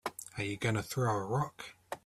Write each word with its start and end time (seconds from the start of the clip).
Are 0.35 0.43
you 0.43 0.57
gonna 0.57 0.81
throw 0.81 1.15
a 1.15 1.23
rock? 1.23 1.75